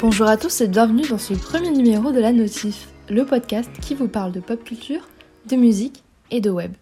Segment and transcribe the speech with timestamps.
[0.00, 3.96] Bonjour à tous et bienvenue dans ce premier numéro de La Notif, le podcast qui
[3.96, 5.08] vous parle de pop culture,
[5.46, 6.72] de musique et de web.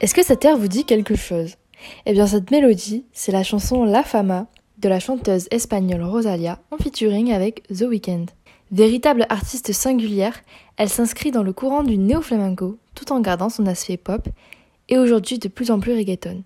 [0.00, 1.56] Est-ce que cette air vous dit quelque chose?
[2.06, 4.46] Eh bien cette mélodie, c'est la chanson La Fama
[4.78, 8.26] de la chanteuse espagnole Rosalia en featuring avec The Weeknd.
[8.70, 10.40] Véritable artiste singulière,
[10.76, 14.28] elle s'inscrit dans le courant du néo-flamenco tout en gardant son aspect pop
[14.88, 16.42] et aujourd'hui de plus en plus reggaeton.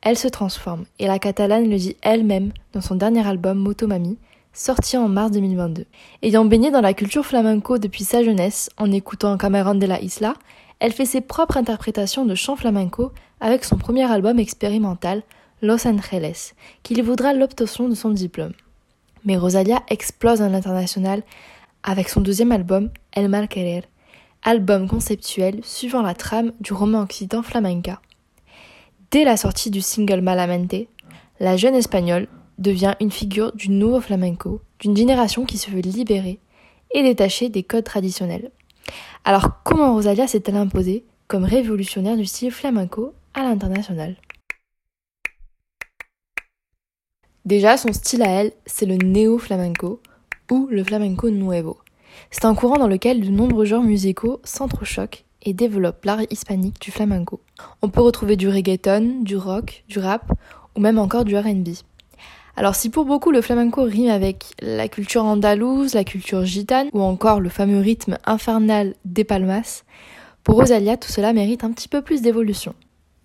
[0.00, 4.16] Elle se transforme et la catalane le dit elle-même dans son dernier album Motomami,
[4.52, 5.84] sorti en mars 2022.
[6.22, 10.34] Ayant baigné dans la culture flamenco depuis sa jeunesse en écoutant Cameron de la Isla,
[10.80, 15.22] elle fait ses propres interprétations de chants flamenco avec son premier album expérimental,
[15.62, 18.52] Los Angeles, qui lui vaudra l'obtention de son diplôme.
[19.24, 21.22] Mais Rosalia explose à l'international
[21.82, 23.82] avec son deuxième album, El Mal Querer,
[24.42, 28.00] album conceptuel suivant la trame du roman occitan flamenca.
[29.10, 30.86] Dès la sortie du single Malamente,
[31.40, 36.38] la jeune espagnole devient une figure du nouveau flamenco, d'une génération qui se veut libérée
[36.92, 38.50] et détachée des codes traditionnels.
[39.24, 44.16] Alors comment Rosalia s'est-elle imposée comme révolutionnaire du style flamenco à l'international?
[47.44, 50.02] Déjà, son style à elle, c'est le néo-flamenco
[50.50, 51.78] ou le flamenco nuevo.
[52.30, 56.90] C'est un courant dans lequel de nombreux genres musicaux s'entrechoquent et développent l'art hispanique du
[56.90, 57.40] flamenco.
[57.80, 60.30] On peut retrouver du reggaeton, du rock, du rap
[60.76, 61.68] ou même encore du RB.
[62.58, 67.02] Alors si pour beaucoup le flamenco rime avec la culture andalouse, la culture gitane ou
[67.02, 69.84] encore le fameux rythme infernal des palmas,
[70.42, 72.74] pour Rosalia tout cela mérite un petit peu plus d'évolution.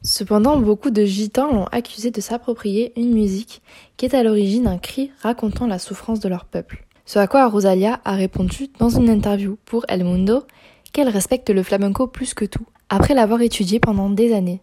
[0.03, 3.64] Cependant, beaucoup de gitans l'ont accusé de s'approprier une musique
[3.98, 6.86] qui est à l'origine un cri racontant la souffrance de leur peuple.
[7.08, 10.44] Ce à quoi Rosalia a répondu dans une interview pour El Mundo
[10.91, 14.62] qu'elle respecte le flamenco plus que tout, après l'avoir étudié pendant des années.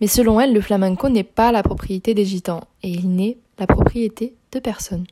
[0.00, 3.66] Mais selon elle, le flamenco n'est pas la propriété des gitans, et il n'est la
[3.66, 5.04] propriété de personne.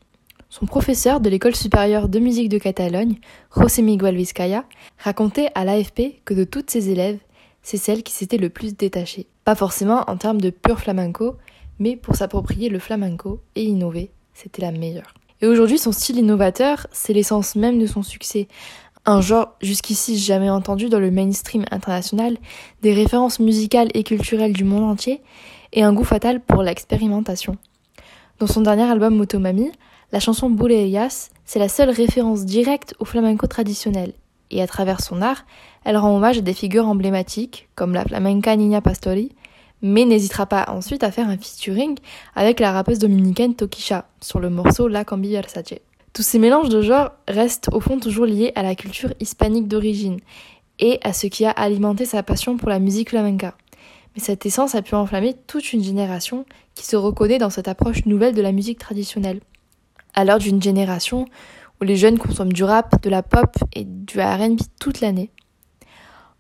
[0.49, 3.17] Son professeur de l'école supérieure de musique de Catalogne,
[3.55, 4.65] José Miguel Vizcaya,
[4.97, 7.19] racontait à l'AFP que de toutes ses élèves,
[7.63, 9.27] c'est celle qui s'était le plus détachée.
[9.45, 11.37] Pas forcément en termes de pur flamenco,
[11.79, 15.13] mais pour s'approprier le flamenco et innover, c'était la meilleure.
[15.43, 18.49] Et aujourd'hui, son style innovateur, c'est l'essence même de son succès.
[19.07, 22.39] Un genre jusqu'ici jamais entendu dans le mainstream international,
[22.81, 25.21] des références musicales et culturelles du monde entier,
[25.75, 27.59] et un goût fatal pour l'expérimentation.
[28.39, 29.71] Dans son dernier album Motomami,
[30.11, 34.15] la chanson Bouleyas, c'est la seule référence directe au flamenco traditionnel,
[34.51, 35.45] et à travers son art,
[35.85, 39.33] elle rend hommage à des figures emblématiques, comme la flamenca Nina Pastori,
[39.83, 41.99] mais n'hésitera pas ensuite à faire un featuring
[42.35, 45.37] avec la rappeuse dominicaine Tokisha sur le morceau La Cambi.
[46.15, 50.21] Tous ces mélanges de genres restent au fond toujours liés à la culture hispanique d'origine
[50.79, 53.55] et à ce qui a alimenté sa passion pour la musique flamenca
[54.15, 56.45] mais cette essence a pu enflammer toute une génération
[56.75, 59.41] qui se reconnaît dans cette approche nouvelle de la musique traditionnelle.
[60.15, 61.27] À l'heure d'une génération
[61.81, 65.31] où les jeunes consomment du rap, de la pop et du RB toute l'année.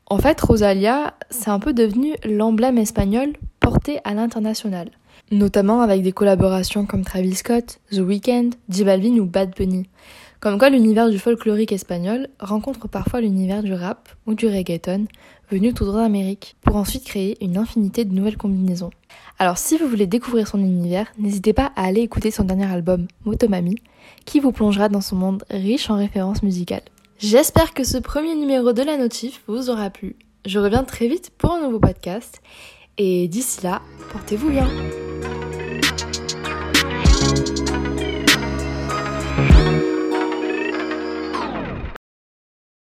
[0.06, 4.90] En fait, Rosalia, c'est un peu devenu l'emblème espagnol porté à l'international,
[5.30, 9.88] notamment avec des collaborations comme Travis Scott, The Weeknd, J Balvin ou Bad Bunny.
[10.40, 15.06] Comme quoi l'univers du folklorique espagnol rencontre parfois l'univers du rap ou du reggaeton
[15.50, 18.90] venu tout droit d'Amérique, pour ensuite créer une infinité de nouvelles combinaisons.
[19.38, 23.06] Alors si vous voulez découvrir son univers, n'hésitez pas à aller écouter son dernier album
[23.24, 23.76] Motomami,
[24.24, 26.82] qui vous plongera dans son monde riche en références musicales.
[27.18, 30.16] J'espère que ce premier numéro de la notif vous aura plu.
[30.44, 32.40] Je reviens très vite pour un nouveau podcast,
[32.98, 33.80] et d'ici là,
[34.12, 34.68] portez-vous bien